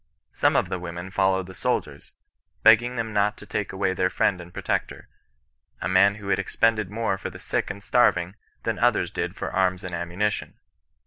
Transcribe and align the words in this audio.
Some 0.33 0.55
of 0.55 0.69
the 0.69 0.79
women 0.79 1.11
followed 1.11 1.45
the 1.45 1.53
soldiers, 1.53 2.13
beg 2.63 2.79
gmg 2.79 2.95
them 2.95 3.13
not 3.13 3.37
to 3.37 3.45
take 3.45 3.71
away 3.71 3.93
their 3.93 4.09
friend 4.09 4.41
and 4.41 4.51
protector, 4.51 5.09
a 5.79 5.87
man 5.87 6.15
who 6.15 6.31
expended 6.31 6.89
more 6.89 7.19
for 7.19 7.29
the 7.29 7.37
sick 7.37 7.69
and 7.69 7.83
starving 7.83 8.33
than 8.63 8.79
others 8.79 9.11
did 9.11 9.35
for 9.35 9.53
arms 9.53 9.83
and 9.83 9.93
ammunition. 9.93 10.55